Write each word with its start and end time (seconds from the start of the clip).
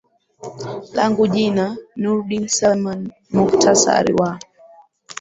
langu 0.95 1.25
jina 1.33 1.77
nurdin 2.01 2.47
seleman 2.47 3.11
muktsari 3.33 4.13
wa 4.19 4.39